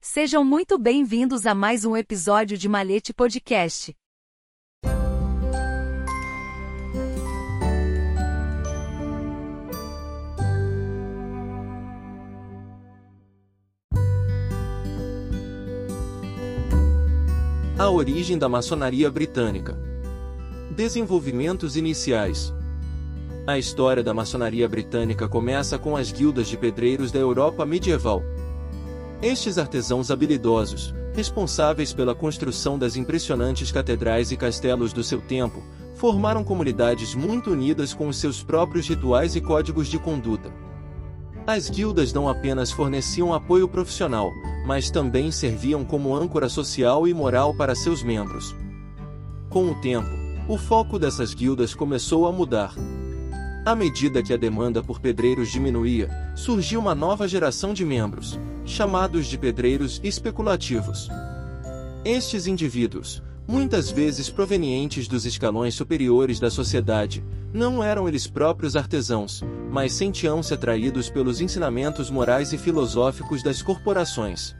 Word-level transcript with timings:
Sejam 0.00 0.44
muito 0.44 0.78
bem-vindos 0.78 1.44
a 1.44 1.56
mais 1.56 1.84
um 1.84 1.96
episódio 1.96 2.56
de 2.56 2.68
Malete 2.68 3.12
Podcast. 3.12 3.92
A 17.76 17.90
origem 17.90 18.38
da 18.38 18.48
maçonaria 18.48 19.10
britânica. 19.10 19.76
Desenvolvimentos 20.76 21.76
iniciais. 21.76 22.54
A 23.48 23.58
história 23.58 24.04
da 24.04 24.14
maçonaria 24.14 24.68
britânica 24.68 25.28
começa 25.28 25.76
com 25.76 25.96
as 25.96 26.12
guildas 26.12 26.46
de 26.46 26.56
pedreiros 26.56 27.10
da 27.10 27.18
Europa 27.18 27.66
medieval. 27.66 28.22
Estes 29.24 29.56
artesãos 29.56 30.10
habilidosos, 30.10 30.94
responsáveis 31.14 31.94
pela 31.94 32.14
construção 32.14 32.78
das 32.78 32.94
impressionantes 32.94 33.72
catedrais 33.72 34.30
e 34.30 34.36
castelos 34.36 34.92
do 34.92 35.02
seu 35.02 35.18
tempo, 35.18 35.62
formaram 35.94 36.44
comunidades 36.44 37.14
muito 37.14 37.52
unidas 37.52 37.94
com 37.94 38.06
os 38.06 38.18
seus 38.18 38.42
próprios 38.42 38.86
rituais 38.86 39.34
e 39.34 39.40
códigos 39.40 39.88
de 39.88 39.98
conduta. 39.98 40.52
As 41.46 41.70
guildas 41.70 42.12
não 42.12 42.28
apenas 42.28 42.70
forneciam 42.70 43.32
apoio 43.32 43.66
profissional, 43.66 44.30
mas 44.66 44.90
também 44.90 45.30
serviam 45.30 45.86
como 45.86 46.14
âncora 46.14 46.50
social 46.50 47.08
e 47.08 47.14
moral 47.14 47.54
para 47.56 47.74
seus 47.74 48.02
membros. 48.02 48.54
Com 49.48 49.70
o 49.70 49.74
tempo, 49.76 50.10
o 50.46 50.58
foco 50.58 50.98
dessas 50.98 51.32
guildas 51.32 51.74
começou 51.74 52.26
a 52.26 52.32
mudar. 52.32 52.74
À 53.64 53.74
medida 53.74 54.22
que 54.22 54.32
a 54.34 54.36
demanda 54.36 54.82
por 54.82 55.00
pedreiros 55.00 55.50
diminuía, 55.50 56.10
surgiu 56.36 56.78
uma 56.78 56.94
nova 56.94 57.26
geração 57.26 57.72
de 57.72 57.82
membros, 57.82 58.38
chamados 58.66 59.26
de 59.26 59.38
pedreiros 59.38 60.02
especulativos. 60.04 61.08
Estes 62.04 62.46
indivíduos, 62.46 63.22
muitas 63.48 63.90
vezes 63.90 64.28
provenientes 64.28 65.08
dos 65.08 65.24
escalões 65.24 65.74
superiores 65.74 66.38
da 66.38 66.50
sociedade, 66.50 67.24
não 67.54 67.82
eram 67.82 68.06
eles 68.06 68.26
próprios 68.26 68.76
artesãos, 68.76 69.42
mas 69.70 69.94
sentiam-se 69.94 70.52
atraídos 70.52 71.08
pelos 71.08 71.40
ensinamentos 71.40 72.10
morais 72.10 72.52
e 72.52 72.58
filosóficos 72.58 73.42
das 73.42 73.62
corporações. 73.62 74.54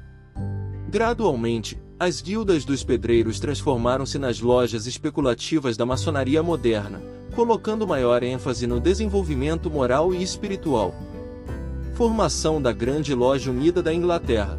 Gradualmente, 0.89 1.78
as 2.00 2.22
guildas 2.22 2.64
dos 2.64 2.83
pedreiros 2.83 3.39
transformaram-se 3.39 4.18
nas 4.18 4.41
lojas 4.41 4.86
especulativas 4.86 5.77
da 5.77 5.84
maçonaria 5.84 6.42
moderna, 6.42 7.02
colocando 7.34 7.86
maior 7.86 8.22
ênfase 8.22 8.66
no 8.66 8.78
desenvolvimento 8.78 9.68
moral 9.68 10.14
e 10.14 10.22
espiritual. 10.22 10.94
Formação 11.94 12.62
da 12.62 12.72
Grande 12.72 13.14
Loja 13.14 13.50
Unida 13.50 13.82
da 13.82 13.92
Inglaterra. 13.92 14.58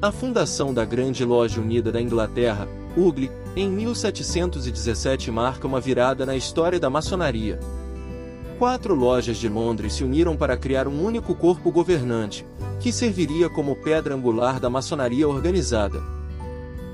A 0.00 0.12
fundação 0.12 0.72
da 0.72 0.84
Grande 0.84 1.24
Loja 1.24 1.60
Unida 1.60 1.90
da 1.90 2.00
Inglaterra, 2.00 2.68
UGLI, 2.96 3.30
em 3.56 3.68
1717 3.68 5.30
marca 5.30 5.66
uma 5.66 5.80
virada 5.80 6.24
na 6.24 6.36
história 6.36 6.78
da 6.78 6.88
maçonaria. 6.88 7.58
Quatro 8.58 8.94
lojas 8.94 9.36
de 9.36 9.48
Londres 9.48 9.94
se 9.94 10.04
uniram 10.04 10.36
para 10.36 10.56
criar 10.56 10.86
um 10.86 11.04
único 11.04 11.34
corpo 11.34 11.70
governante, 11.70 12.46
que 12.80 12.92
serviria 12.92 13.48
como 13.48 13.76
pedra 13.76 14.14
angular 14.14 14.60
da 14.60 14.70
maçonaria 14.70 15.28
organizada. 15.28 16.00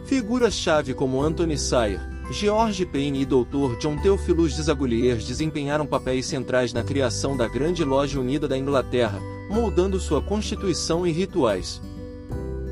Figuras-chave 0.06 0.94
como 0.94 1.22
Anthony 1.22 1.59
Sayer, 1.59 2.00
George 2.31 2.84
Payne 2.84 3.23
e 3.23 3.25
Dr. 3.25 3.79
John 3.81 3.97
Theophilus 3.97 4.55
Desaguliers 4.55 5.25
desempenharam 5.25 5.87
papéis 5.87 6.27
centrais 6.27 6.75
na 6.75 6.83
criação 6.83 7.34
da 7.34 7.48
Grande 7.48 7.83
Loja 7.83 8.21
Unida 8.21 8.47
da 8.47 8.57
Inglaterra, 8.57 9.19
moldando 9.51 9.99
sua 9.99 10.21
constituição 10.21 11.06
e 11.06 11.11
rituais. 11.11 11.81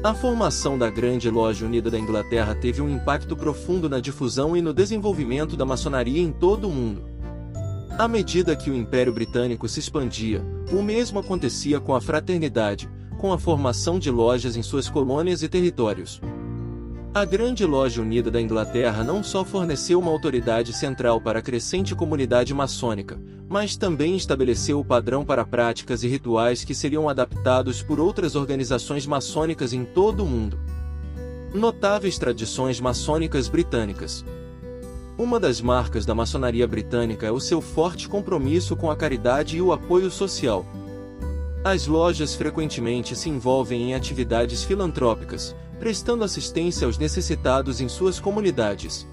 A 0.05 0.13
formação 0.13 0.77
da 0.77 0.91
Grande 0.91 1.31
Loja 1.31 1.65
Unida 1.65 1.91
da 1.91 1.99
Inglaterra 1.99 2.55
teve 2.55 2.83
um 2.83 2.89
impacto 2.89 3.35
profundo 3.35 3.89
na 3.89 3.99
difusão 3.99 4.55
e 4.55 4.61
no 4.61 4.75
desenvolvimento 4.75 5.57
da 5.57 5.65
maçonaria 5.65 6.21
em 6.21 6.31
todo 6.31 6.69
o 6.69 6.73
mundo. 6.73 7.03
À 7.99 8.07
medida 8.07 8.55
que 8.55 8.71
o 8.71 8.77
Império 8.77 9.15
Britânico 9.15 9.67
se 9.67 9.81
expandia, 9.81 10.45
o 10.71 10.83
mesmo 10.83 11.19
acontecia 11.19 11.81
com 11.81 11.95
a 11.95 12.01
fraternidade, 12.01 12.91
com 13.17 13.33
a 13.33 13.39
formação 13.39 13.99
de 13.99 14.11
lojas 14.11 14.55
em 14.55 14.63
suas 14.63 14.87
colônias 14.91 15.43
e 15.43 15.49
territórios. 15.49 16.21
A 17.17 17.25
Grande 17.25 17.65
Loja 17.65 18.03
Unida 18.03 18.31
da 18.31 18.39
Inglaterra 18.39 19.03
não 19.03 19.25
só 19.25 19.43
forneceu 19.43 19.99
uma 19.99 20.11
autoridade 20.11 20.75
central 20.75 21.19
para 21.19 21.39
a 21.39 21.43
crescente 21.43 21.95
comunidade 21.95 22.53
maçônica, 22.53 23.19
mas 23.49 23.75
também 23.75 24.15
estabeleceu 24.15 24.79
o 24.79 24.85
padrão 24.85 25.25
para 25.25 25.43
práticas 25.43 26.03
e 26.03 26.09
rituais 26.09 26.63
que 26.63 26.75
seriam 26.75 27.09
adaptados 27.09 27.81
por 27.81 27.99
outras 27.99 28.37
organizações 28.37 29.07
maçônicas 29.07 29.73
em 29.73 29.83
todo 29.83 30.25
o 30.25 30.27
mundo. 30.27 30.59
Notáveis 31.55 32.19
tradições 32.19 32.83
maçônicas 32.83 33.49
britânicas. 33.49 34.23
Uma 35.17 35.41
das 35.41 35.59
marcas 35.63 36.05
da 36.05 36.15
maçonaria 36.15 36.69
britânica 36.69 37.27
é 37.27 37.33
o 37.33 37.41
seu 37.41 37.63
forte 37.63 38.11
compromisso 38.11 38.77
com 38.77 38.91
a 38.91 38.95
caridade 38.95 39.57
e 39.57 39.63
o 39.63 39.73
apoio 39.73 40.11
social. 40.11 40.67
As 41.65 41.87
lojas 41.87 42.35
frequentemente 42.35 43.17
se 43.17 43.31
envolvem 43.31 43.85
em 43.85 43.95
atividades 43.95 44.63
filantrópicas, 44.63 45.57
prestando 45.79 46.25
assistência 46.25 46.87
aos 46.87 46.99
necessitados 46.99 47.81
em 47.81 47.89
suas 47.89 48.19
comunidades. 48.19 49.07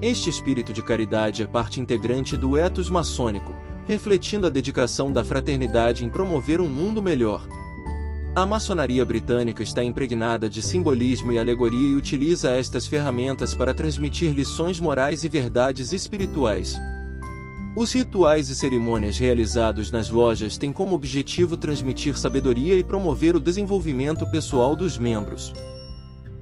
Este 0.00 0.30
espírito 0.30 0.72
de 0.72 0.82
caridade 0.82 1.42
é 1.42 1.46
parte 1.46 1.80
integrante 1.80 2.36
do 2.36 2.56
ethos 2.56 2.88
maçônico, 2.88 3.54
refletindo 3.86 4.46
a 4.46 4.50
dedicação 4.50 5.12
da 5.12 5.24
fraternidade 5.24 6.04
em 6.04 6.08
promover 6.08 6.60
um 6.60 6.68
mundo 6.68 7.02
melhor. 7.02 7.46
A 8.34 8.46
maçonaria 8.46 9.04
britânica 9.04 9.62
está 9.62 9.82
impregnada 9.82 10.48
de 10.48 10.62
simbolismo 10.62 11.32
e 11.32 11.38
alegoria 11.38 11.88
e 11.88 11.96
utiliza 11.96 12.50
estas 12.50 12.86
ferramentas 12.86 13.54
para 13.54 13.74
transmitir 13.74 14.32
lições 14.32 14.78
morais 14.78 15.24
e 15.24 15.28
verdades 15.28 15.92
espirituais. 15.92 16.78
Os 17.78 17.92
rituais 17.92 18.48
e 18.48 18.56
cerimônias 18.56 19.18
realizados 19.18 19.92
nas 19.92 20.10
lojas 20.10 20.58
têm 20.58 20.72
como 20.72 20.96
objetivo 20.96 21.56
transmitir 21.56 22.18
sabedoria 22.18 22.74
e 22.74 22.82
promover 22.82 23.36
o 23.36 23.40
desenvolvimento 23.40 24.28
pessoal 24.32 24.74
dos 24.74 24.98
membros. 24.98 25.52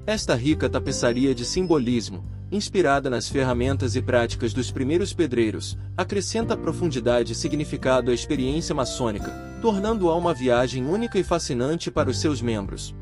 Esta 0.06 0.34
rica 0.34 0.66
tapeçaria 0.66 1.34
de 1.34 1.44
simbolismo, 1.44 2.24
inspirada 2.50 3.10
nas 3.10 3.28
ferramentas 3.28 3.94
e 3.96 4.00
práticas 4.00 4.54
dos 4.54 4.70
primeiros 4.70 5.12
pedreiros, 5.12 5.76
acrescenta 5.94 6.56
profundidade 6.56 7.34
e 7.34 7.36
significado 7.36 8.10
à 8.10 8.14
experiência 8.14 8.74
maçônica, 8.74 9.30
tornando-a 9.60 10.16
uma 10.16 10.32
viagem 10.32 10.86
única 10.86 11.18
e 11.18 11.22
fascinante 11.22 11.90
para 11.90 12.08
os 12.08 12.18
seus 12.18 12.40
membros. 12.40 12.94